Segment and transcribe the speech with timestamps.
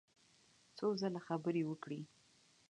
[0.77, 2.01] څو ځله خبرې وکړې.